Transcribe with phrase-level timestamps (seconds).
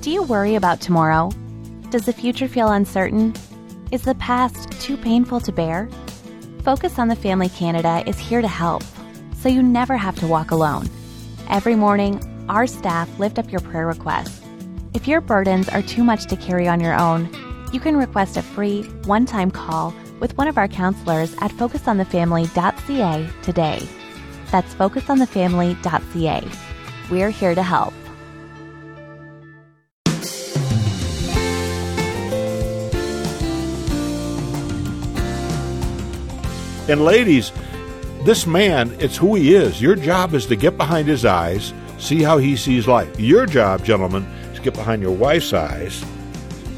[0.00, 1.30] Do you worry about tomorrow?
[1.90, 3.34] Does the future feel uncertain?
[3.92, 5.90] Is the past too painful to bear?
[6.64, 8.82] Focus on the Family Canada is here to help,
[9.36, 10.88] so you never have to walk alone.
[11.50, 12.18] Every morning,
[12.48, 14.40] our staff lift up your prayer requests.
[14.94, 17.28] If your burdens are too much to carry on your own,
[17.70, 23.30] you can request a free, one time call with one of our counselors at focusonthefamily.ca
[23.42, 23.86] today.
[24.50, 26.48] That's focusonthefamily.ca.
[27.10, 27.92] We're here to help.
[36.90, 37.52] And ladies,
[38.24, 39.80] this man, it's who he is.
[39.80, 43.18] Your job is to get behind his eyes, see how he sees life.
[43.20, 46.04] Your job, gentlemen, is to get behind your wife's eyes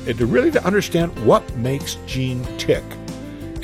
[0.06, 2.84] and to really to understand what makes Jean tick.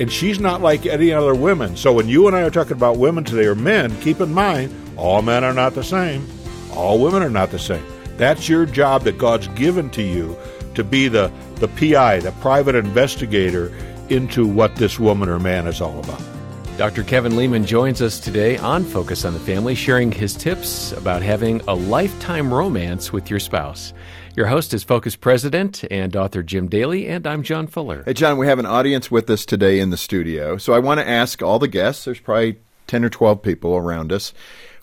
[0.00, 1.76] And she's not like any other women.
[1.76, 4.74] So when you and I are talking about women today or men, keep in mind
[4.96, 6.26] all men are not the same.
[6.72, 7.84] All women are not the same.
[8.16, 10.34] That's your job that God's given to you
[10.76, 13.70] to be the, the PI, the private investigator
[14.08, 16.37] into what this woman or man is all about.
[16.78, 17.02] Dr.
[17.02, 21.60] Kevin Leman joins us today on Focus on the Family, sharing his tips about having
[21.62, 23.92] a lifetime romance with your spouse.
[24.36, 28.04] Your host is Focus President and author Jim Daly, and I'm John Fuller.
[28.04, 30.56] Hey, John, we have an audience with us today in the studio.
[30.56, 34.12] So I want to ask all the guests, there's probably 10 or 12 people around
[34.12, 34.32] us,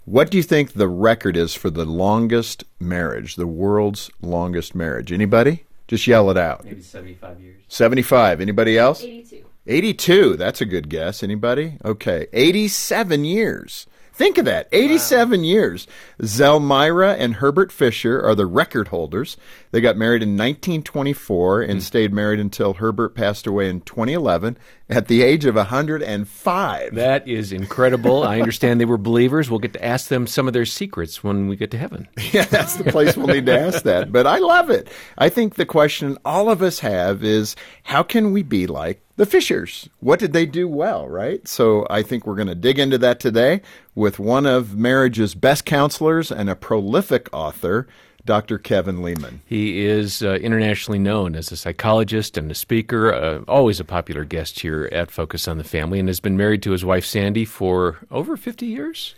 [0.04, 5.14] what do you think the record is for the longest marriage, the world's longest marriage?
[5.14, 5.64] Anybody?
[5.88, 6.66] Just yell it out.
[6.66, 7.62] Maybe 75 years.
[7.70, 8.42] 75.
[8.42, 9.02] Anybody else?
[9.02, 9.46] 82.
[9.68, 10.36] 82.
[10.36, 11.24] That's a good guess.
[11.24, 11.78] Anybody?
[11.84, 12.28] Okay.
[12.34, 13.88] 87 years.
[14.16, 14.70] Think of that.
[14.72, 15.88] 87 years.
[16.22, 19.36] Zelmira and Herbert Fisher are the record holders.
[19.72, 21.80] They got married in 1924 and hmm.
[21.80, 24.58] stayed married until Herbert passed away in 2011
[24.90, 26.96] at the age of 105.
[26.96, 28.24] That is incredible.
[28.24, 29.50] I understand they were believers.
[29.50, 32.08] We'll get to ask them some of their secrets when we get to heaven.
[32.32, 34.12] Yeah, that's the place we'll need to ask that.
[34.12, 34.90] But I love it.
[35.18, 39.26] I think the question all of us have is how can we be like the
[39.26, 39.90] Fishers?
[40.00, 41.48] What did they do well, right?
[41.48, 43.62] So I think we're going to dig into that today
[43.94, 47.88] with one of marriage's best counselors and a prolific author,
[48.26, 48.58] Dr.
[48.58, 49.42] Kevin Leman.
[49.46, 54.26] He is uh, internationally known as a psychologist and a speaker, uh, always a popular
[54.26, 57.46] guest here at Focus on the Family, and has been married to his wife Sandy
[57.46, 59.16] for over 50 years.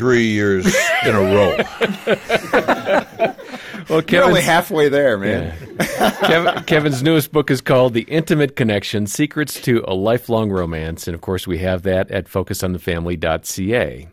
[0.00, 0.66] 53 years
[1.04, 1.56] in a row.
[3.88, 5.52] Well, You're only halfway there, man.
[6.22, 11.08] Kevin, Kevin's newest book is called The Intimate Connection Secrets to a Lifelong Romance.
[11.08, 14.08] And of course, we have that at focusonthefamily.ca.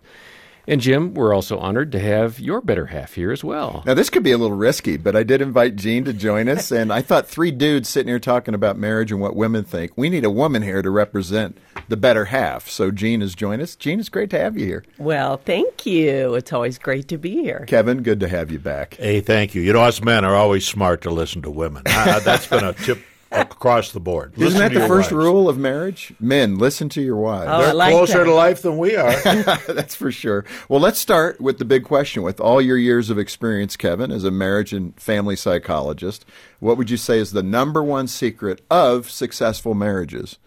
[0.70, 3.84] And Jim, we're also honored to have your better half here as well.
[3.86, 6.72] Now, this could be a little risky, but I did invite Jean to join us,
[6.72, 9.94] and I thought three dudes sitting here talking about marriage and what women think.
[9.96, 11.58] We need a woman here to represent
[11.88, 12.68] the better half.
[12.70, 13.78] So, Jean has joined us.
[13.78, 14.84] Jean, it's great to have you here.
[14.98, 16.36] Well, thank you.
[16.36, 17.64] It's always great to be here.
[17.66, 18.96] Kevin, good to have you back.
[18.96, 19.62] Hey, thank you.
[19.62, 21.84] You know, us men are always smart to listen to women.
[21.86, 23.00] Uh, that's been a tip
[23.32, 24.34] across the board.
[24.34, 25.24] Isn't Listen that the first wives.
[25.26, 26.14] rule of marriage?
[26.20, 27.50] Men, listen to your wives.
[27.52, 28.24] Oh, They're like closer that.
[28.26, 29.12] to life than we are.
[29.68, 30.46] That's for sure.
[30.70, 32.24] Well, let's start with the big question.
[32.24, 36.26] With all your years of experience, Kevin, as a marriage and family psychologist,
[36.60, 40.38] what would you say is the number one secret of successful marriages?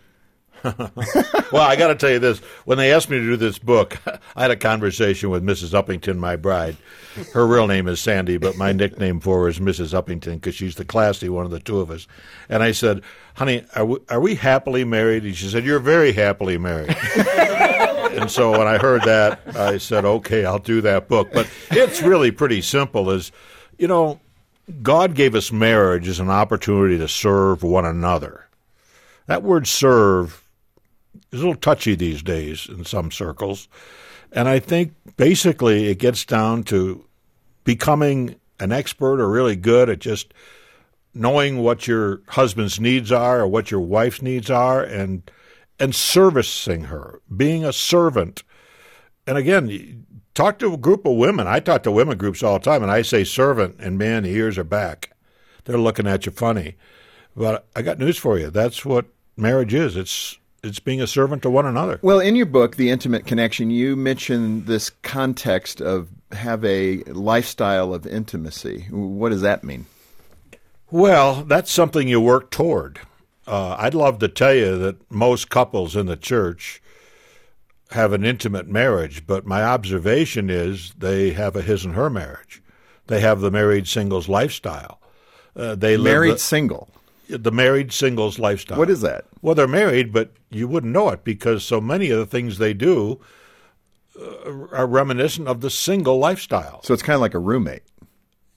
[1.52, 2.38] well, I got to tell you this.
[2.64, 3.98] When they asked me to do this book,
[4.36, 5.70] I had a conversation with Mrs.
[5.70, 6.76] Uppington, my bride.
[7.32, 9.94] Her real name is Sandy, but my nickname for her is Mrs.
[9.94, 12.06] Uppington because she's the classy one of the two of us.
[12.48, 13.02] And I said,
[13.34, 15.24] honey, are we, are we happily married?
[15.24, 16.94] And she said, you're very happily married.
[17.16, 21.32] and so when I heard that, I said, okay, I'll do that book.
[21.32, 23.32] But it's really pretty simple is,
[23.78, 24.20] you know,
[24.82, 28.46] God gave us marriage as an opportunity to serve one another.
[29.26, 30.39] That word serve
[31.32, 33.68] is a little touchy these days in some circles.
[34.32, 37.04] And I think basically it gets down to
[37.64, 40.32] becoming an expert or really good at just
[41.14, 45.30] knowing what your husband's needs are or what your wife's needs are and
[45.78, 48.42] and servicing her, being a servant.
[49.26, 50.04] And again,
[50.34, 51.46] talk to a group of women.
[51.46, 54.30] I talk to women groups all the time and I say servant and man, the
[54.30, 55.12] ears are back.
[55.64, 56.76] They're looking at you funny.
[57.34, 58.50] But I got news for you.
[58.50, 59.06] That's what
[59.36, 59.96] marriage is.
[59.96, 61.98] It's it's being a servant to one another.
[62.02, 67.92] Well, in your book, The Intimate Connection, you mention this context of have a lifestyle
[67.92, 68.86] of intimacy.
[68.90, 69.86] What does that mean?
[70.90, 73.00] Well, that's something you work toward.
[73.46, 76.82] Uh, I'd love to tell you that most couples in the church
[77.90, 82.62] have an intimate marriage, but my observation is they have a his and her marriage.
[83.08, 85.00] They have the married singles lifestyle.
[85.56, 86.88] Uh, they live Married the, single.
[87.30, 88.78] The married singles lifestyle.
[88.78, 89.26] What is that?
[89.42, 92.74] Well, they're married, but you wouldn't know it because so many of the things they
[92.74, 93.20] do
[94.20, 96.82] uh, are reminiscent of the single lifestyle.
[96.82, 97.82] So it's kind of like a roommate.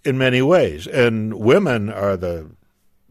[0.05, 0.87] in many ways.
[0.87, 2.49] And women are the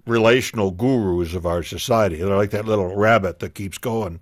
[0.06, 2.16] relational gurus of our society.
[2.16, 4.20] They're like that little rabbit that keeps going.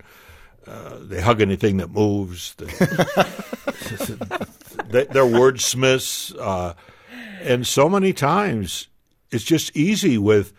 [0.67, 2.53] Uh, they hug anything that moves.
[2.55, 2.65] They,
[4.89, 6.35] they, they're wordsmiths.
[6.39, 6.73] Uh,
[7.41, 8.87] and so many times
[9.31, 10.53] it's just easy with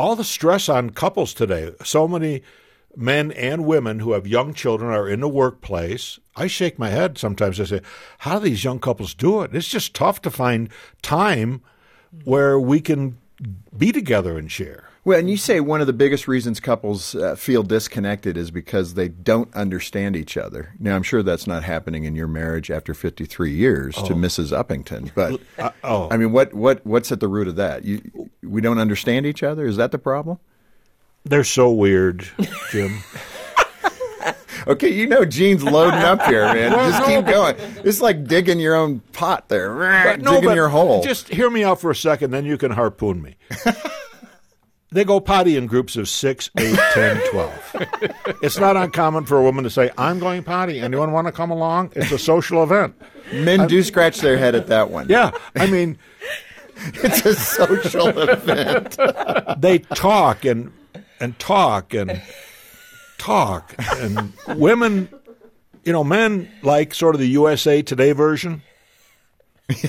[0.00, 1.72] all the stress on couples today.
[1.84, 2.42] So many
[2.96, 6.18] men and women who have young children are in the workplace.
[6.34, 7.60] I shake my head sometimes.
[7.60, 7.82] I say,
[8.20, 9.54] How do these young couples do it?
[9.54, 10.70] It's just tough to find
[11.02, 11.60] time
[12.24, 13.18] where we can
[13.76, 14.88] be together and share.
[15.02, 18.94] Well, and you say one of the biggest reasons couples uh, feel disconnected is because
[18.94, 20.74] they don't understand each other.
[20.78, 24.52] Now, I'm sure that's not happening in your marriage after 53 years to Mrs.
[24.56, 26.08] Uppington, but Uh, oh.
[26.10, 27.84] I mean, what what what's at the root of that?
[27.84, 29.64] You, we don't understand each other.
[29.66, 30.38] Is that the problem?
[31.24, 32.28] They're so weird,
[32.70, 32.98] Jim.
[34.66, 36.70] Okay, you know Jean's loading up here, man.
[36.72, 37.56] Just keep going.
[37.82, 41.02] It's like digging your own pot there, digging your hole.
[41.02, 43.36] Just hear me out for a second, then you can harpoon me.
[44.92, 47.76] They go potty in groups of six, eight, ten, twelve.
[48.42, 50.80] it's not uncommon for a woman to say, I'm going potty.
[50.80, 51.92] Anyone want to come along?
[51.94, 53.00] It's a social event.
[53.32, 55.08] Men do scratch their head at that one.
[55.08, 55.30] Yeah.
[55.54, 55.98] I mean,
[56.94, 58.96] it's a social event.
[59.60, 60.72] they talk and
[61.20, 62.20] and talk and
[63.18, 65.08] talk and women
[65.84, 68.62] you know men like sort of the USA Today version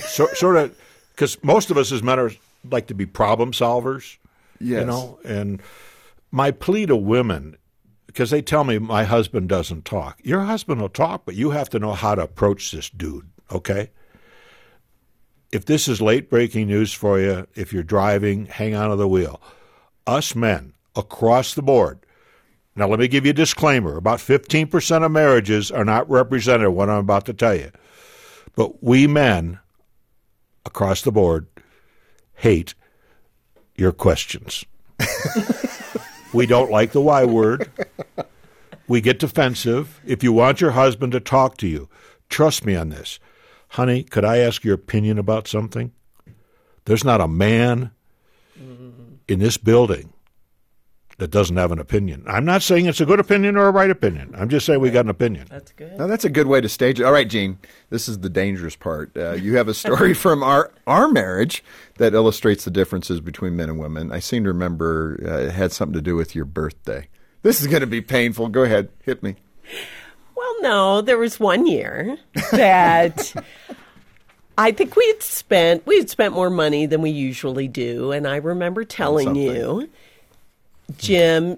[0.01, 0.77] so, sort of
[1.15, 2.31] because most of us as men are
[2.69, 4.17] like to be problem solvers
[4.61, 4.87] you Yes.
[4.87, 5.61] know and
[6.31, 7.57] my plea to women
[8.07, 11.69] because they tell me my husband doesn't talk your husband will talk but you have
[11.69, 13.89] to know how to approach this dude okay
[15.51, 19.07] if this is late breaking news for you, if you're driving, hang on to the
[19.07, 19.41] wheel.
[20.07, 21.99] Us men across the board.
[22.73, 26.89] Now, let me give you a disclaimer about 15% of marriages are not represented, what
[26.89, 27.71] I'm about to tell you.
[28.55, 29.59] But we men
[30.65, 31.47] across the board
[32.35, 32.73] hate
[33.75, 34.65] your questions.
[36.33, 37.69] we don't like the Y word.
[38.87, 40.01] We get defensive.
[40.05, 41.89] If you want your husband to talk to you,
[42.29, 43.19] trust me on this.
[43.69, 45.91] Honey, could I ask your opinion about something?
[46.85, 47.91] There's not a man
[49.27, 50.11] in this building
[51.21, 52.23] that doesn't have an opinion.
[52.25, 54.33] I'm not saying it's a good opinion or a right opinion.
[54.35, 55.45] I'm just saying we got an opinion.
[55.51, 55.95] That's good.
[55.95, 57.03] Now that's a good way to stage it.
[57.03, 57.59] All right, Jean,
[57.91, 59.15] this is the dangerous part.
[59.15, 61.63] Uh, you have a story from our our marriage
[61.99, 64.11] that illustrates the differences between men and women.
[64.11, 67.07] I seem to remember uh, it had something to do with your birthday.
[67.43, 68.47] This is going to be painful.
[68.47, 69.35] Go ahead, hit me.
[70.35, 72.17] Well, no, there was one year
[72.51, 73.31] that
[74.57, 78.27] I think we had spent we had spent more money than we usually do, and
[78.27, 79.87] I remember telling you,
[80.97, 81.57] Jim,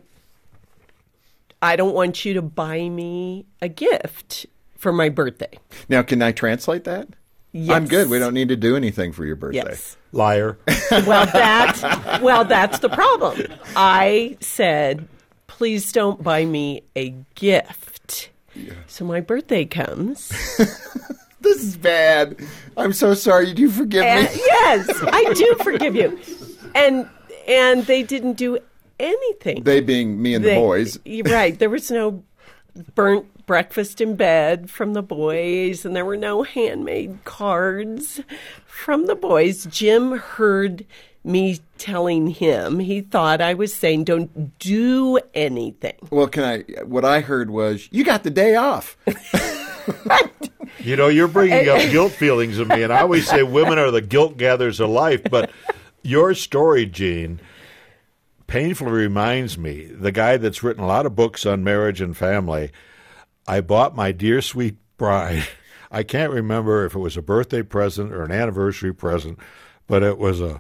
[1.62, 4.46] I don't want you to buy me a gift
[4.78, 5.58] for my birthday.
[5.90, 7.08] Now, can I translate that?
[7.52, 7.76] Yes.
[7.76, 8.10] I'm good.
[8.10, 9.64] We don't need to do anything for your birthday.
[9.68, 9.98] Yes.
[10.12, 10.58] Liar.
[10.92, 13.42] Well, that well, that's the problem.
[13.76, 15.08] I said,
[15.48, 18.30] please don't buy me a gift.
[18.86, 20.32] So my birthday comes.
[21.42, 22.38] This is bad.
[22.78, 23.54] I'm so sorry.
[23.54, 24.36] Do you forgive And, me?
[24.46, 26.18] yes, I do forgive you.
[26.74, 27.10] And
[27.50, 28.60] and they didn't do
[29.00, 29.64] anything.
[29.64, 31.00] They being me and the boys.
[31.26, 31.58] Right.
[31.58, 32.24] There was no
[32.96, 38.22] burnt breakfast in bed from the boys, and there were no handmade cards
[38.66, 39.66] from the boys.
[39.66, 40.86] Jim heard
[41.24, 46.84] me telling him he thought I was saying, "Don't do anything." Well, can I?
[46.84, 48.98] What I heard was you got the day off.
[50.80, 53.92] You know, you're bringing up guilt feelings in me, and I always say women are
[53.92, 55.22] the guilt gatherers of life.
[55.30, 55.50] But
[56.04, 57.40] your story, Jean,
[58.48, 62.72] painfully reminds me the guy that's written a lot of books on marriage and family.
[63.48, 65.48] I bought my dear sweet bride.
[65.92, 69.38] I can't remember if it was a birthday present or an anniversary present,
[69.88, 70.60] but it was a.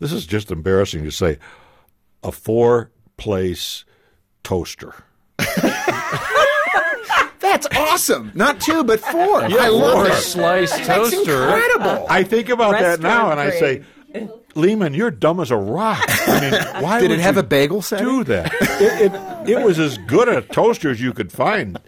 [0.00, 1.38] This is just embarrassing to say,
[2.22, 3.84] a four-place
[4.42, 4.94] toaster.
[7.40, 8.32] That's awesome.
[8.34, 9.42] Not two, but four.
[9.48, 10.22] Yeah, I Four love that.
[10.22, 11.18] slice That's toaster.
[11.20, 12.06] incredible.
[12.08, 13.82] I think about that now, and I say,
[14.56, 16.04] Leman, you're dumb as a rock.
[16.08, 16.52] I mean,
[16.82, 18.06] why Did would it have a bagel setting?
[18.06, 18.52] do that?
[18.80, 21.78] It, it, it was as good a toaster as you could find.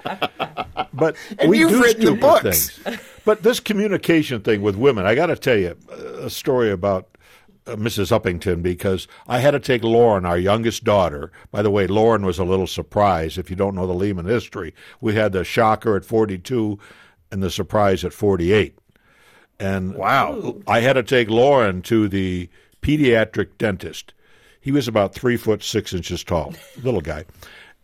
[0.92, 2.78] But And we you've do written the stupid books.
[2.78, 2.98] things.
[3.24, 5.76] But this communication thing with women, I got to tell you
[6.20, 7.08] a story about
[7.66, 8.10] uh, Mrs.
[8.16, 11.30] Uppington because I had to take Lauren, our youngest daughter.
[11.52, 13.38] By the way, Lauren was a little surprised.
[13.38, 16.78] If you don't know the Leman history, we had the shocker at 42
[17.30, 18.76] and the surprise at 48.
[19.58, 20.56] And Wow.
[20.66, 22.48] I had to take Lauren to the
[22.82, 24.12] pediatric dentist.
[24.60, 27.24] He was about three foot six inches tall, little guy.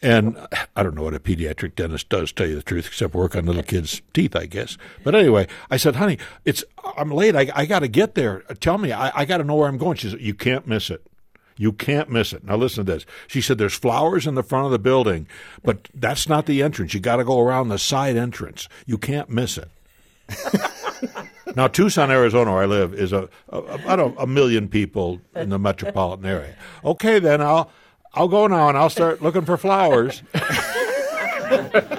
[0.01, 0.39] And
[0.77, 3.47] I don't know what a pediatric dentist does, tell you the truth, except work on
[3.47, 4.79] little kids' teeth, I guess.
[5.03, 6.63] But anyway, I said, honey, it's
[6.97, 7.35] I'm late.
[7.35, 8.41] I, I got to get there.
[8.61, 9.97] Tell me, I, I got to know where I'm going.
[9.97, 11.05] She said, you can't miss it.
[11.57, 12.45] You can't miss it.
[12.45, 13.07] Now listen to this.
[13.27, 15.27] She said, there's flowers in the front of the building,
[15.65, 16.95] but that's not the entrance.
[16.95, 18.69] You got to go around the side entrance.
[18.87, 19.69] You can't miss it.
[21.57, 25.51] now, Tucson, Arizona, where I live, is a, a about a, a million people in
[25.51, 26.57] the metropolitan area.
[26.85, 27.71] Okay, then I'll
[28.15, 30.23] I'll go now and I'll start looking for flowers.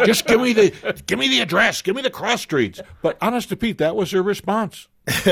[0.05, 2.81] Just give me the give me the address, give me the cross streets.
[3.01, 4.87] But honest to Pete, that was her response.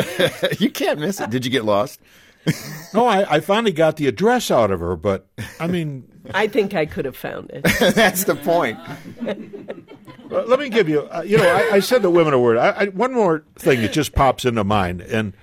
[0.60, 1.30] you can't miss it.
[1.30, 2.02] Did you get lost?
[2.94, 5.28] No, I, I finally got the address out of her, but
[5.60, 7.64] I mean, I think I could have found it.
[7.96, 8.80] That's the point.
[9.20, 12.58] Uh, let me give you, uh, you know, I, I said the women a word.
[12.58, 15.34] I, I, one more thing that just pops into mind, and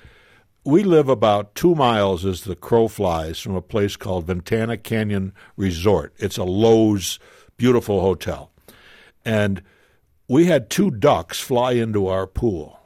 [0.64, 5.32] we live about two miles as the crow flies from a place called Ventana Canyon
[5.56, 6.14] Resort.
[6.16, 7.18] It's a Loews
[7.56, 8.50] beautiful hotel,
[9.24, 9.62] and
[10.28, 12.78] we had two ducks fly into our pool,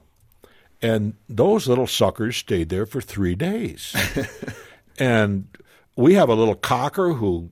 [0.80, 3.94] and those little suckers stayed there for three days,
[4.98, 5.48] and
[5.96, 7.50] we have a little cocker who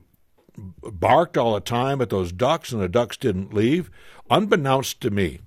[0.83, 3.91] barked all the time at those ducks, and the ducks didn't leave.
[4.29, 5.39] Unbeknownst to me,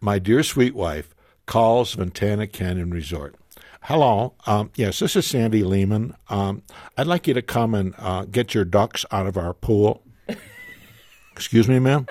[0.00, 1.14] my dear sweet wife
[1.46, 3.34] calls Ventana Canyon Resort.
[3.82, 4.34] Hello.
[4.46, 6.14] Um, yes, this is Sandy Leman.
[6.28, 6.62] Um,
[6.96, 10.02] I'd like you to come and uh, get your ducks out of our pool.
[11.32, 12.06] Excuse me, ma'am?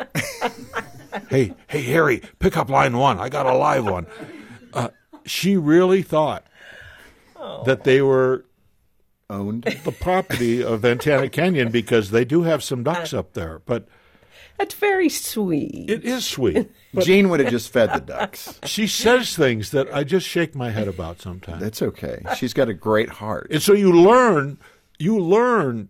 [1.30, 3.20] hey, hey, Harry, pick up line one.
[3.20, 4.08] I got a live one.
[5.28, 6.46] She really thought
[7.36, 7.64] oh.
[7.66, 8.46] that they were
[9.30, 9.64] Owned.
[9.84, 13.60] the property of Ventana Canyon because they do have some ducks up there.
[13.66, 13.88] But
[14.58, 15.90] That's very sweet.
[15.90, 16.72] it is sweet.
[17.00, 18.60] Jean would have just fed the ducks.
[18.64, 21.62] She says things that I just shake my head about sometimes.
[21.62, 22.24] That's okay.
[22.38, 23.48] She's got a great heart.
[23.52, 24.58] And so you learn,
[24.98, 25.90] you learn.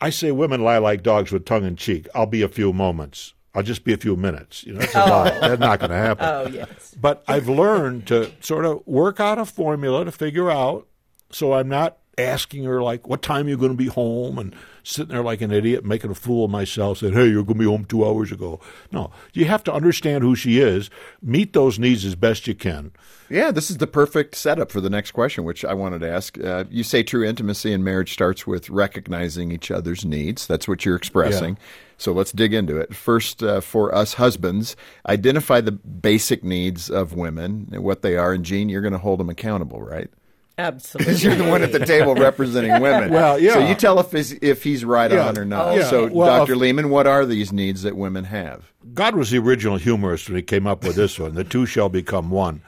[0.00, 2.08] I say women lie like dogs with tongue in cheek.
[2.14, 3.33] I'll be a few moments.
[3.54, 4.64] I'll just be a few minutes.
[4.64, 5.08] You know, that's a oh.
[5.08, 5.38] lie.
[5.38, 6.26] That's not going to happen.
[6.26, 6.96] oh, yes.
[7.00, 10.88] But I've learned to sort of work out a formula to figure out
[11.34, 14.54] so I'm not asking her like what time are you going to be home and
[14.84, 17.64] sitting there like an idiot making a fool of myself saying hey you're going to
[17.64, 18.60] be home two hours ago
[18.92, 22.92] no you have to understand who she is meet those needs as best you can
[23.30, 26.38] Yeah, this is the perfect setup for the next question, which I wanted to ask.
[26.38, 30.46] Uh, you say true intimacy in marriage starts with recognizing each other's needs.
[30.46, 31.56] That's what you're expressing.
[31.96, 32.94] So let's dig into it.
[32.94, 34.76] First, uh, for us husbands,
[35.08, 38.32] identify the basic needs of women and what they are.
[38.32, 40.10] And Jean, you're going to hold them accountable, right?
[40.56, 41.04] Absolutely.
[41.12, 43.10] Because you're the one at the table representing women.
[43.12, 43.54] Well, yeah.
[43.54, 45.26] So you tell if he's, if he's right Yeah.
[45.28, 45.68] on or not.
[45.68, 45.84] Oh, yeah.
[45.90, 46.52] So, Well, Dr.
[46.52, 48.72] if- Leman, what are these needs that women have?
[48.92, 51.34] God was the original humorist when he came up with this one.
[51.34, 52.62] The two shall become one,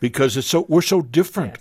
[0.00, 1.56] because it's so we're so different.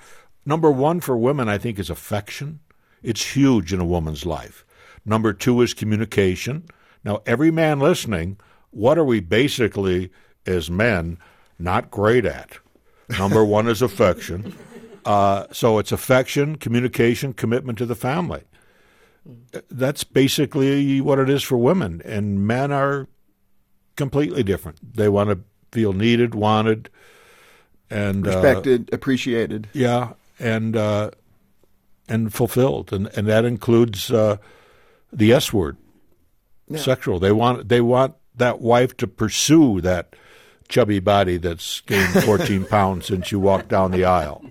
[0.45, 2.59] Number one for women, I think, is affection.
[3.03, 4.63] It's huge in a woman's life.
[5.05, 6.63] Number two is communication.
[7.03, 8.37] Now, every man listening,
[8.71, 10.11] what are we basically
[10.45, 11.17] as men
[11.59, 12.59] not great at?
[13.17, 14.55] Number one is affection.
[15.07, 18.43] Uh, so it's affection, communication, commitment to the family.
[19.71, 23.07] That's basically what it is for women, and men are
[23.95, 24.95] completely different.
[24.95, 25.39] They want to
[25.71, 26.89] feel needed, wanted,
[27.89, 29.69] and uh, Respected, appreciated.
[29.71, 31.11] yeah, and uh,
[32.09, 34.37] and fulfilled, and and that includes uh,
[35.13, 35.77] the S word,
[36.75, 37.17] sexual.
[37.19, 40.15] They want they want that wife to pursue that
[40.69, 44.43] chubby body that's gained 14 pounds since you walked down the aisle.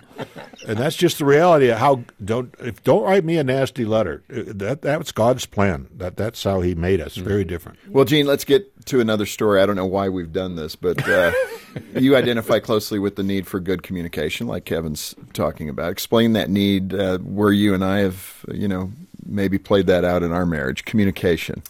[0.66, 4.22] And that's just the reality of how don't if don't write me a nasty letter.
[4.30, 5.88] Uh, That that's God's plan.
[5.94, 7.16] That that's how He made us.
[7.16, 7.78] Very different.
[7.90, 9.60] Well, Jean, let's get to another story.
[9.60, 11.32] I don't know why we've done this, but uh,
[11.94, 15.92] you identify closely with the need for good communication, like Kevin's talking about.
[15.92, 18.90] Explain that need uh, where you and I have, you know,
[19.26, 20.86] maybe played that out in our marriage.
[20.86, 21.62] Communication.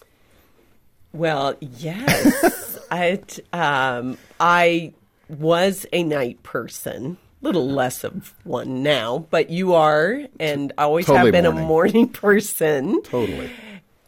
[1.12, 2.65] Well, yes.
[2.90, 3.19] I
[3.52, 4.93] um, I
[5.28, 7.19] was a night person.
[7.43, 11.62] Little less of one now, but you are, and I always Totally have been morning.
[11.64, 13.02] a morning person.
[13.02, 13.50] Totally.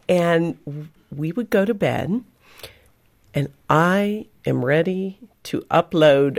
[0.08, 2.24] And we would go to bed,
[3.34, 6.38] and I am ready to upload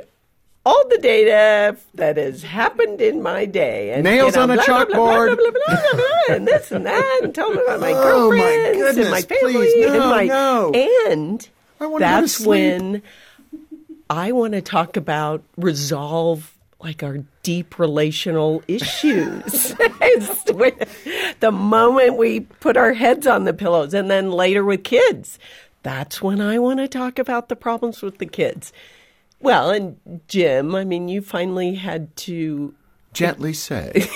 [0.66, 3.92] all the data that has happened in my day.
[3.92, 5.38] And, Nails on a chalkboard.
[6.30, 9.54] and this and that, and tell me about my Oh, my girlfriends and my family
[9.54, 10.72] please, no, and my no.
[10.74, 13.02] and I wanna go to that's when
[14.10, 19.44] I want to talk about resolve like our deep relational issues.
[21.40, 25.38] the moment we put our heads on the pillows and then later with kids.
[25.84, 28.74] That's when I want to talk about the problems with the kids.
[29.42, 32.74] Well, and Jim, I mean, you finally had to
[33.14, 33.92] Gently say.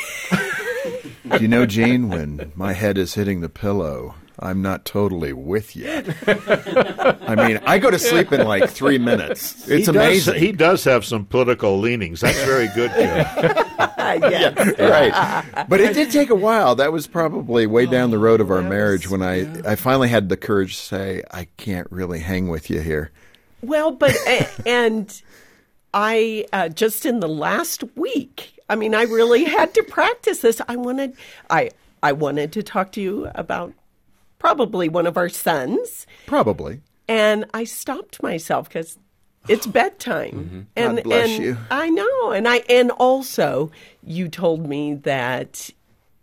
[1.29, 5.75] Do you know, Jane, when my head is hitting the pillow, I'm not totally with
[5.75, 5.87] you.
[5.87, 9.67] I mean, I go to sleep in like three minutes.
[9.69, 10.33] It's he amazing.
[10.33, 12.21] Does, he does have some political leanings.
[12.21, 13.55] That's very good, Kim.
[14.31, 14.79] yes.
[14.79, 15.67] right.
[15.69, 16.75] But it did take a while.
[16.75, 20.29] That was probably way down the road of our marriage when I, I finally had
[20.29, 23.11] the courage to say, I can't really hang with you here.
[23.61, 24.15] Well, but
[24.65, 25.21] and
[25.93, 30.59] I uh, just in the last week, I mean, I really had to practice this.
[30.67, 31.15] I wanted,
[31.49, 31.71] I
[32.01, 33.73] I wanted to talk to you about
[34.43, 36.81] probably one of our sons, Probably.
[37.07, 38.99] and I stopped myself because
[39.47, 40.31] it's bedtime.
[40.31, 40.61] Mm-hmm.
[40.75, 41.57] And, God bless and you.
[41.71, 43.71] I know, and I and also
[44.03, 45.69] you told me that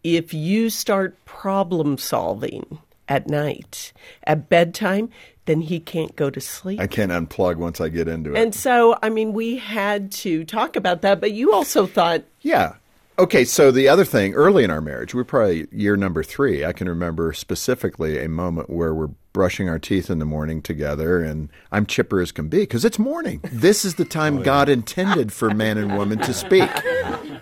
[0.04, 3.92] if you start problem solving at night
[4.24, 5.08] at bedtime,
[5.46, 6.78] then he can't go to sleep.
[6.78, 8.38] I can't unplug once I get into it.
[8.38, 12.74] And so, I mean, we had to talk about that, but you also thought, Yeah.
[13.20, 16.64] Okay, so the other thing, early in our marriage, we're probably year number three.
[16.64, 21.22] I can remember specifically a moment where we're brushing our teeth in the morning together,
[21.22, 23.42] and I'm chipper as can be because it's morning.
[23.52, 26.70] This is the time oh, God intended for man and woman to speak.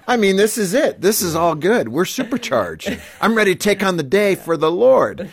[0.09, 1.01] I mean, this is it.
[1.01, 1.91] This is all good.
[1.91, 2.99] We're supercharged.
[3.21, 5.31] I'm ready to take on the day for the Lord.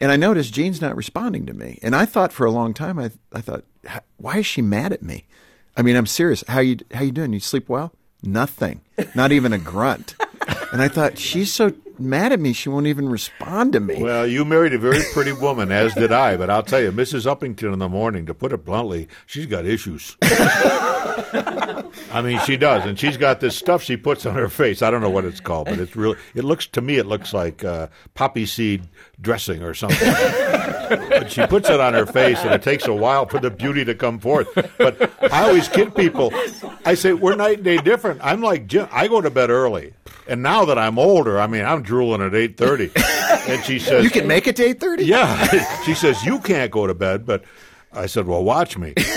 [0.00, 1.78] And I noticed Jean's not responding to me.
[1.82, 3.62] And I thought for a long time, I, I thought,
[4.16, 5.26] why is she mad at me?
[5.76, 6.42] I mean, I'm serious.
[6.48, 7.32] How you how you doing?
[7.32, 7.92] You sleep well?
[8.24, 8.80] Nothing.
[9.14, 10.14] Not even a grunt.
[10.72, 14.02] And I thought she's so mad at me, she won't even respond to me.
[14.02, 16.36] Well, you married a very pretty woman, as did I.
[16.36, 17.32] But I'll tell you, Mrs.
[17.32, 20.16] Uppington in the morning, to put it bluntly, she's got issues.
[22.14, 24.82] I mean, she does, and she's got this stuff she puts on her face.
[24.82, 26.16] I don't know what it's called, but it's really.
[26.34, 28.84] It looks to me, it looks like uh, poppy seed
[29.20, 29.98] dressing or something.
[30.88, 33.84] but she puts it on her face, and it takes a while for the beauty
[33.84, 34.48] to come forth.
[34.78, 36.32] But I always kid people.
[36.84, 38.20] I say we're night and day different.
[38.22, 38.88] I'm like Jim.
[38.92, 39.94] I go to bed early,
[40.28, 42.90] and now that I'm older, I mean, I'm drooling at eight thirty.
[43.46, 45.04] And she says, you can make it to eight thirty?
[45.04, 45.82] yeah.
[45.84, 47.44] she says, You can't go to bed, but
[47.94, 48.92] I said, Well, watch me.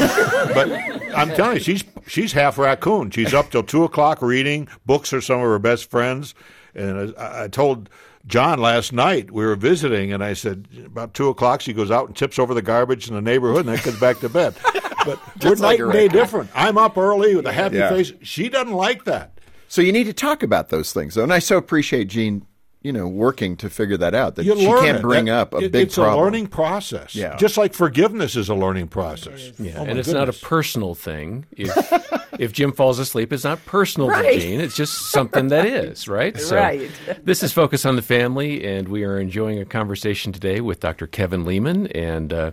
[0.53, 0.71] but
[1.15, 3.11] I'm telling you, she's she's half raccoon.
[3.11, 4.67] She's up till two o'clock reading.
[4.85, 6.33] Books are some of her best friends.
[6.75, 7.89] And I, I told
[8.27, 12.07] John last night we were visiting, and I said about two o'clock she goes out
[12.07, 14.55] and tips over the garbage in the neighborhood, and then comes back to bed.
[15.05, 16.49] But we're like night and day different.
[16.53, 17.87] I'm up early with a happy Yeah.
[17.91, 18.11] face.
[18.23, 19.39] She doesn't like that.
[19.69, 21.23] So you need to talk about those things, though.
[21.23, 22.45] And I so appreciate Jean,
[22.87, 24.35] you know, working to figure that out.
[24.35, 26.17] That You she can't bring That- up a it- big it's problem.
[26.17, 27.13] a learning process.
[27.13, 27.35] Yeah.
[27.35, 29.51] Just like forgiveness is a learning process.
[29.59, 31.45] Yeah, Oh, and it's not a personal thing.
[31.51, 31.69] If
[32.39, 34.33] if Jim falls asleep, it's not personal Right.
[34.35, 34.61] to Jean.
[34.61, 36.39] It's just something that is right.
[36.39, 36.89] So, Right.
[37.25, 41.07] This is Focus on the Family, and we are enjoying a conversation today with Dr.
[41.07, 42.51] Kevin Leman, and uh,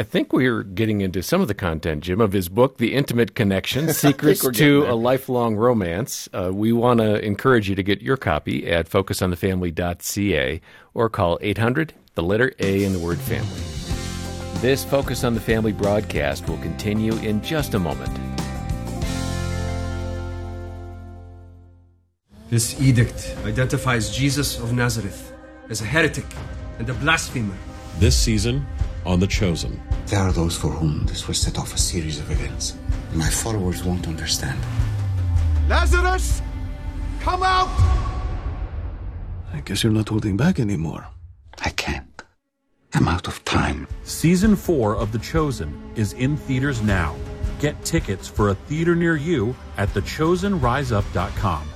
[0.00, 2.94] I think we are getting into some of the content, Jim, of his book, "The
[2.94, 4.90] Intimate Connection: Secrets to there.
[4.90, 10.62] a Lifelong Romance." Uh, we want to encourage you to get your copy at FocusOnTheFamily.ca
[10.94, 13.60] or call eight hundred the letter A in the word family.
[14.62, 18.18] This Focus on the Family broadcast will continue in just a moment.
[22.48, 25.34] This edict identifies Jesus of Nazareth
[25.68, 26.24] as a heretic
[26.78, 27.58] and a blasphemer.
[27.98, 28.64] This season
[29.06, 29.80] on The Chosen.
[30.06, 32.76] There are those for whom this will set off a series of events.
[33.14, 34.58] My followers won't understand.
[35.68, 36.42] Lazarus,
[37.20, 37.68] come out!
[39.52, 41.06] I guess you're not holding back anymore.
[41.58, 42.22] I can't.
[42.94, 43.86] I'm out of time.
[44.04, 47.16] Season 4 of The Chosen is in theaters now.
[47.60, 51.69] Get tickets for a theater near you at thechosenriseup.com.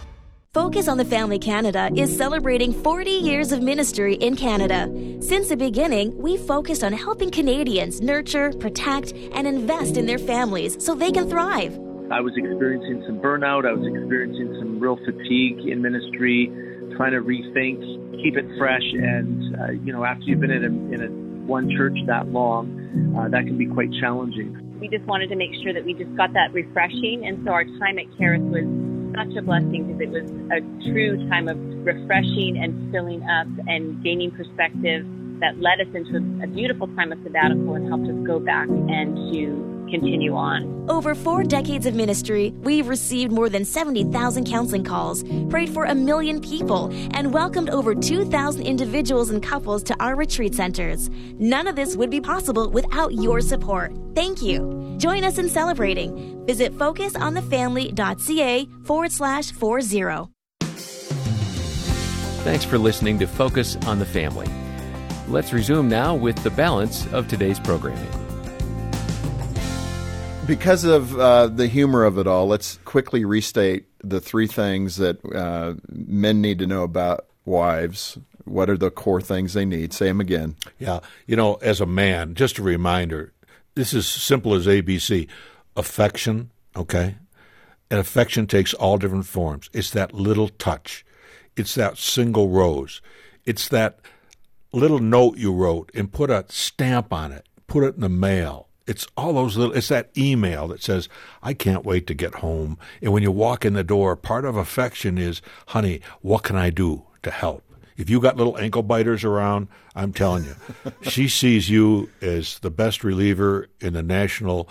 [0.55, 4.87] Focus on the Family Canada is celebrating 40 years of ministry in Canada.
[5.21, 10.77] Since the beginning, we focused on helping Canadians nurture, protect, and invest in their families
[10.79, 11.75] so they can thrive.
[12.12, 13.67] I was experiencing some burnout.
[13.67, 16.47] I was experiencing some real fatigue in ministry,
[16.97, 18.87] trying to rethink, keep it fresh.
[18.93, 21.11] And, uh, you know, after you've been in a, in a
[21.51, 24.79] one church that long, uh, that can be quite challenging.
[24.79, 27.27] We just wanted to make sure that we just got that refreshing.
[27.27, 28.84] And so our time at Karis was
[29.16, 34.03] such a blessing because it was a true time of refreshing and filling up and
[34.03, 35.07] gaining perspective
[35.40, 39.16] that led us into a beautiful time of sabbatical and helped us go back and
[39.33, 40.85] to continue on.
[40.89, 45.95] Over four decades of ministry, we've received more than 70,000 counseling calls, prayed for a
[45.95, 51.09] million people, and welcomed over 2,000 individuals and couples to our retreat centers.
[51.39, 53.93] None of this would be possible without your support.
[54.15, 54.95] Thank you.
[54.99, 56.45] Join us in celebrating.
[56.47, 60.31] Visit focusonthefamily.ca forward slash 40.
[62.45, 64.47] Thanks for listening to Focus on the Family.
[65.29, 68.24] Let's resume now with the balance of today's programming.
[70.47, 75.25] Because of uh, the humor of it all, let's quickly restate the three things that
[75.35, 79.93] uh, men need to know about wives What are the core things they need?
[79.93, 80.57] Say them again.
[80.79, 81.01] Yeah.
[81.27, 83.33] You know, as a man, just a reminder
[83.75, 85.29] this is simple as ABC
[85.77, 87.17] affection, okay?
[87.91, 89.69] And affection takes all different forms.
[89.73, 91.05] It's that little touch,
[91.57, 93.01] it's that single rose,
[93.45, 93.99] it's that
[94.73, 98.69] little note you wrote and put a stamp on it, put it in the mail.
[98.87, 101.09] It's all those little, it's that email that says,
[101.42, 102.79] I can't wait to get home.
[103.01, 106.70] And when you walk in the door, part of affection is, honey, what can I
[106.70, 107.62] do to help?
[107.97, 110.55] If you got little ankle biters around, I'm telling you,
[111.11, 114.68] she sees you as the best reliever in the National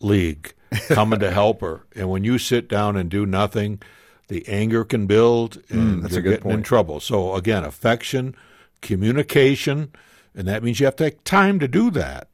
[0.00, 0.54] League
[0.88, 1.82] coming to help her.
[1.94, 3.82] And when you sit down and do nothing,
[4.28, 7.00] the anger can build and Mm, that's you're a good getting in trouble.
[7.00, 8.34] So again, affection,
[8.80, 9.92] communication,
[10.34, 12.28] and that means you have to take time to do that.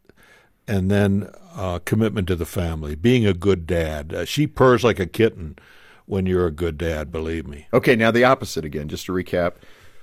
[0.68, 4.14] And then uh, commitment to the family, being a good dad.
[4.14, 5.58] Uh, she purrs like a kitten
[6.06, 7.66] when you're a good dad, believe me.
[7.72, 9.54] Okay, now the opposite again, just to recap.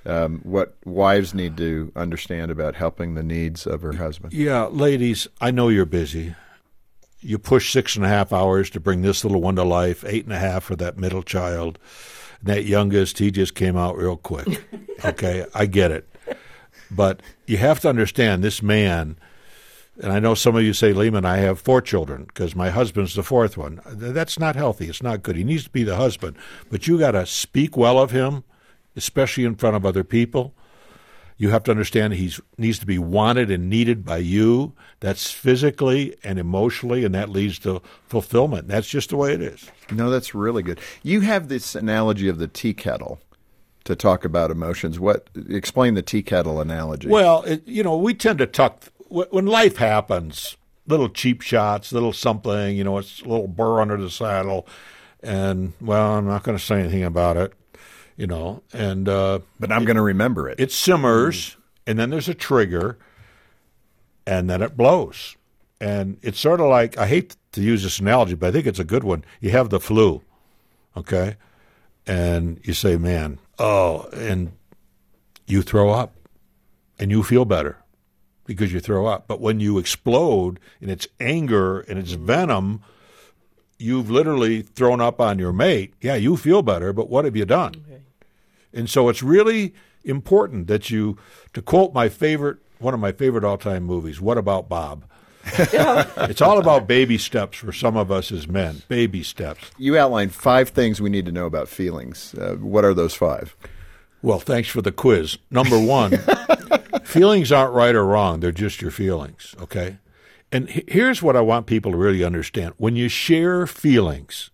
[0.06, 4.34] Um, what wives need to understand about helping the needs of her husband.
[4.34, 6.36] Yeah, ladies, I know you're busy.
[7.22, 10.26] You push six and a half hours to bring this little one to life, eight
[10.26, 11.80] and a half for that middle child.
[12.40, 14.64] And that youngest, he just came out real quick.
[15.04, 16.08] Okay, I get it.
[16.90, 19.18] But you have to understand this man,
[20.02, 23.16] and I know some of you say, Leman, I have four children because my husband's
[23.16, 23.80] the fourth one.
[23.86, 24.88] That's not healthy.
[24.88, 25.36] It's not good.
[25.36, 26.36] He needs to be the husband.
[26.70, 28.44] But you got to speak well of him,
[28.96, 30.54] especially in front of other people.
[31.38, 34.74] You have to understand he needs to be wanted and needed by you.
[35.02, 38.70] That's physically and emotionally, and that leads to fulfillment.
[38.70, 39.70] That's just the way it is.
[39.92, 40.80] No, that's really good.
[41.04, 43.20] You have this analogy of the tea kettle
[43.84, 44.98] to talk about emotions.
[44.98, 47.10] What explain the tea kettle analogy?
[47.10, 50.58] Well, it, you know, we tend to tuck when life happens.
[50.88, 52.78] Little cheap shots, little something.
[52.78, 54.68] You know, it's a little burr under the saddle,
[55.24, 57.54] and well, I'm not going to say anything about it.
[58.18, 60.60] You know, and uh, but I'm going to remember it.
[60.60, 63.00] It simmers, and then there's a trigger,
[64.28, 65.36] and then it blows.
[65.82, 68.80] And it's sort of like I hate to use this analogy, but I think it's
[68.80, 69.26] a good one.
[69.42, 70.22] You have the flu,
[70.96, 71.36] okay,
[72.06, 74.52] and you say, "Man, oh," and
[75.48, 76.16] you throw up,
[77.00, 77.78] and you feel better
[78.46, 79.28] because you throw up.
[79.28, 82.82] But when you explode in it's anger and it's venom,
[83.78, 85.94] you've literally thrown up on your mate.
[86.02, 87.84] Yeah, you feel better, but what have you done?
[88.74, 91.18] And so it's really important that you,
[91.54, 95.06] to quote my favorite, one of my favorite all time movies, What About Bob?
[95.58, 98.82] it's all about baby steps for some of us as men.
[98.88, 99.70] Baby steps.
[99.78, 102.34] You outlined five things we need to know about feelings.
[102.34, 103.56] Uh, what are those five?
[104.24, 105.38] Well, thanks for the quiz.
[105.52, 106.12] Number one,
[107.06, 109.98] feelings aren't right or wrong, they're just your feelings, okay?
[110.52, 114.52] And here's what I want people to really understand when you share feelings,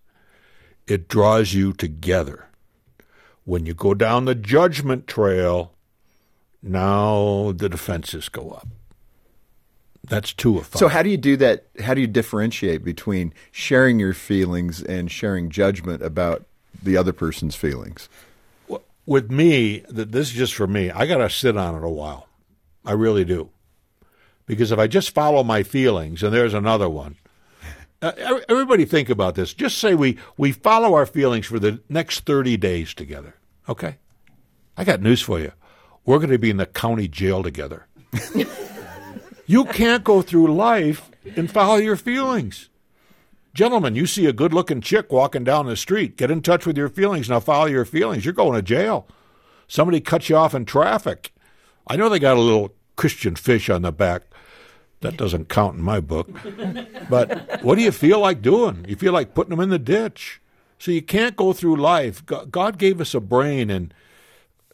[0.86, 2.46] it draws you together.
[3.44, 5.72] When you go down the judgment trail,
[6.62, 8.68] now the defenses go up.
[10.04, 10.78] That's two of five.
[10.78, 11.66] So, how do you do that?
[11.80, 16.44] How do you differentiate between sharing your feelings and sharing judgment about
[16.82, 18.08] the other person's feelings?
[19.06, 20.90] with me, th- this is just for me.
[20.90, 22.28] I got to sit on it a while.
[22.84, 23.50] I really do.
[24.46, 27.16] Because if I just follow my feelings, and there's another one.
[28.00, 29.54] Uh, everybody think about this.
[29.54, 33.36] Just say we, we follow our feelings for the next 30 days together.
[33.68, 33.98] Okay?
[34.76, 35.52] I got news for you.
[36.04, 37.86] We're going to be in the county jail together.
[39.46, 42.68] you can't go through life and follow your feelings.
[43.54, 46.16] Gentlemen, you see a good looking chick walking down the street.
[46.16, 47.28] Get in touch with your feelings.
[47.28, 48.24] Now follow your feelings.
[48.24, 49.06] You're going to jail.
[49.68, 51.31] Somebody cuts you off in traffic.
[51.86, 54.22] I know they got a little Christian fish on the back.
[55.00, 56.28] That doesn't count in my book.
[57.10, 58.86] But what do you feel like doing?
[58.88, 60.40] You feel like putting them in the ditch.
[60.78, 62.24] So you can't go through life.
[62.24, 63.92] God gave us a brain, and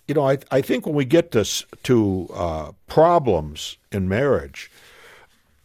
[0.07, 1.45] you know, I I think when we get to
[1.83, 4.71] to uh, problems in marriage,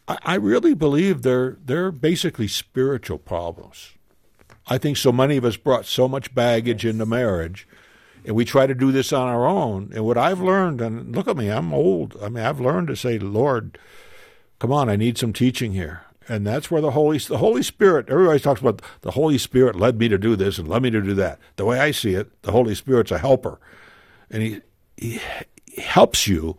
[0.08, 3.92] I, I really believe they're they're basically spiritual problems.
[4.68, 7.68] I think so many of us brought so much baggage into marriage,
[8.26, 9.92] and we try to do this on our own.
[9.94, 12.18] And what I've learned, and look at me, I'm old.
[12.22, 13.78] I mean, I've learned to say, Lord,
[14.60, 16.02] come on, I need some teaching here.
[16.30, 18.10] And that's where the Holy the Holy Spirit.
[18.10, 21.02] Everybody talks about the Holy Spirit led me to do this and led me to
[21.02, 21.38] do that.
[21.58, 23.60] The way I see it, the Holy Spirit's a helper,
[24.30, 24.62] and he
[24.96, 25.20] he,
[25.66, 26.58] he helps you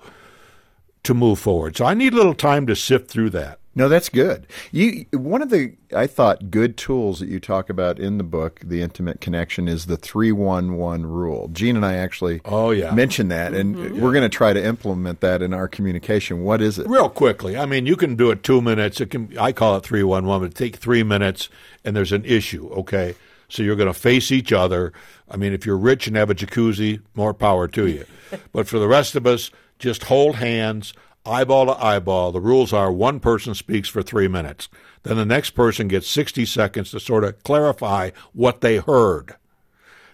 [1.04, 1.76] to move forward.
[1.76, 3.58] So I need a little time to sift through that.
[3.76, 4.46] No, that's good.
[4.70, 8.60] You one of the I thought good tools that you talk about in the book,
[8.62, 11.48] the intimate connection, is the three one one rule.
[11.52, 14.00] Jean and I actually oh yeah mentioned that, and mm-hmm.
[14.00, 16.44] we're going to try to implement that in our communication.
[16.44, 16.88] What is it?
[16.88, 19.00] Real quickly, I mean, you can do it two minutes.
[19.00, 21.48] It can I call it three one one, but take three minutes,
[21.84, 22.68] and there's an issue.
[22.68, 23.16] Okay,
[23.48, 24.92] So you're going to face each other.
[25.28, 28.04] I mean, if you're rich and have a jacuzzi, more power to you.
[28.52, 30.94] but for the rest of us, just hold hands,
[31.26, 32.32] eyeball to eyeball.
[32.32, 34.68] The rules are one person speaks for three minutes.
[35.02, 39.36] Then the next person gets 60 seconds to sort of clarify what they heard.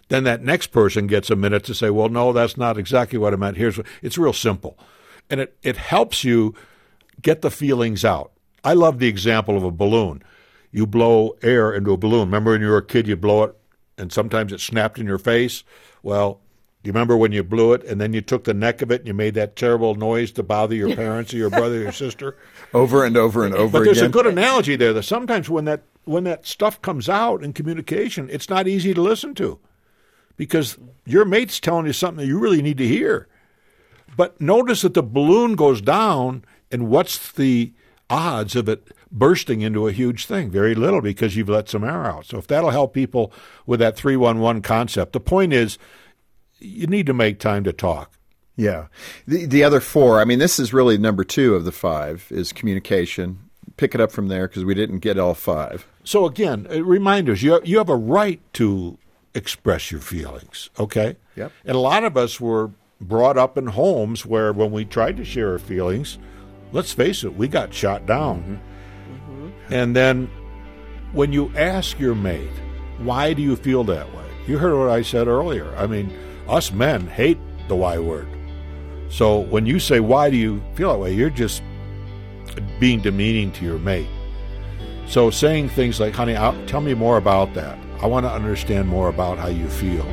[0.08, 3.32] Then that next person gets a minute to say, well, no, that's not exactly what
[3.32, 3.56] I meant.
[3.56, 4.76] Here's what, it's real simple.
[5.28, 6.54] And it, it helps you
[7.22, 8.32] get the feelings out.
[8.64, 10.22] I love the example of a balloon.
[10.72, 12.26] You blow air into a balloon.
[12.26, 13.56] Remember when you were a kid, you blow it
[13.96, 15.62] and sometimes it snapped in your face?
[16.02, 16.40] Well,
[16.82, 19.02] do you remember when you blew it and then you took the neck of it
[19.02, 21.92] and you made that terrible noise to bother your parents or your brother or your
[21.92, 22.36] sister?
[22.72, 23.72] Over and over and over again?
[23.72, 24.10] but there's again.
[24.10, 28.28] a good analogy there that sometimes when that when that stuff comes out in communication,
[28.30, 29.58] it's not easy to listen to
[30.36, 33.28] because your mate's telling you something that you really need to hear.
[34.16, 37.72] But notice that the balloon goes down, and what's the
[38.08, 40.50] odds of it bursting into a huge thing?
[40.50, 42.26] Very little because you've let some air out.
[42.26, 43.32] So if that'll help people
[43.66, 45.76] with that 311 concept, the point is
[46.60, 48.12] you need to make time to talk.
[48.56, 48.86] Yeah.
[49.26, 52.52] The the other four, I mean this is really number 2 of the 5 is
[52.52, 53.38] communication.
[53.76, 55.86] Pick it up from there because we didn't get all 5.
[56.04, 58.98] So again, uh, reminders, you you have a right to
[59.34, 61.16] express your feelings, okay?
[61.36, 61.52] Yep.
[61.64, 62.70] And a lot of us were
[63.00, 66.18] brought up in homes where when we tried to share our feelings,
[66.72, 68.60] let's face it, we got shot down.
[69.70, 70.28] And then
[71.12, 72.50] when you ask your mate,
[72.98, 74.26] why do you feel that way?
[74.46, 75.74] You heard what I said earlier.
[75.76, 76.12] I mean,
[76.48, 78.28] us men hate the why word.
[79.10, 81.12] So when you say, why do you feel that way?
[81.12, 81.62] You're just
[82.78, 84.08] being demeaning to your mate.
[85.06, 87.78] So saying things like, honey, I'll, tell me more about that.
[88.00, 90.06] I want to understand more about how you feel.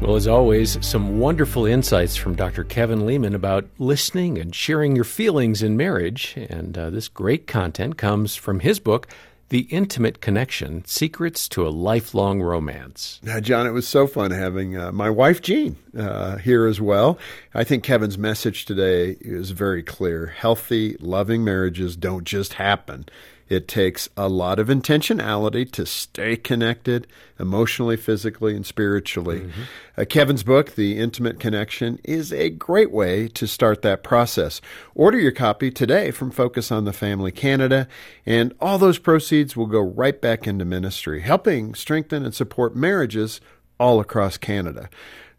[0.00, 2.64] Well, as always, some wonderful insights from Dr.
[2.64, 6.34] Kevin Leman about listening and sharing your feelings in marriage.
[6.36, 9.08] And uh, this great content comes from his book,
[9.48, 13.20] The Intimate Connection Secrets to a Lifelong Romance.
[13.22, 17.16] Now, John, it was so fun having uh, my wife, Jean, uh, here as well.
[17.54, 20.26] I think Kevin's message today is very clear.
[20.26, 23.06] Healthy, loving marriages don't just happen.
[23.48, 27.06] It takes a lot of intentionality to stay connected
[27.38, 29.50] emotionally, physically, and spiritually.
[29.96, 34.60] Uh, Kevin's book, The Intimate Connection, is a great way to start that process.
[34.94, 37.86] Order your copy today from Focus on the Family Canada,
[38.24, 43.40] and all those proceeds will go right back into ministry, helping strengthen and support marriages
[43.78, 44.88] all across Canada.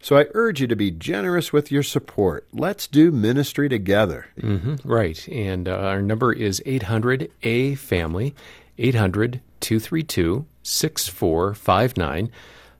[0.00, 2.46] So I urge you to be generous with your support.
[2.52, 4.26] Let's do ministry together.
[4.40, 5.26] hmm right.
[5.28, 8.34] And uh, our number is 800 A Family,
[8.78, 12.30] 800 232 6459.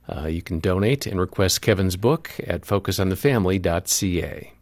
[0.07, 4.53] Uh, you can donate and request Kevin's book at focusonthefamily.ca.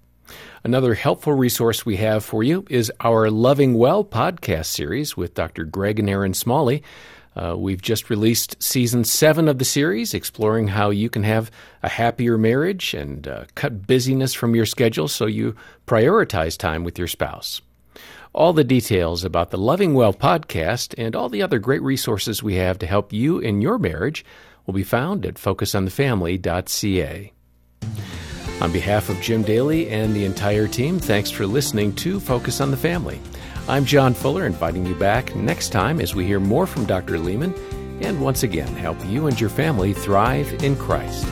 [0.63, 5.63] Another helpful resource we have for you is our Loving Well podcast series with Dr.
[5.63, 6.84] Greg and Erin Smalley.
[7.38, 11.52] Uh, we've just released season seven of the series, exploring how you can have
[11.84, 16.97] a happier marriage and uh, cut busyness from your schedule so you prioritize time with
[16.97, 17.62] your spouse.
[18.34, 22.56] All the details about the Loving Well podcast and all the other great resources we
[22.56, 24.26] have to help you in your marriage
[24.65, 27.34] will be found at focusonthefamily.ca.
[28.60, 32.71] On behalf of Jim Daly and the entire team, thanks for listening to Focus on
[32.71, 33.19] the Family.
[33.69, 37.19] I'm John Fuller, inviting you back next time as we hear more from Dr.
[37.19, 37.53] Leman
[37.99, 41.27] and once again help you and your family thrive in Christ.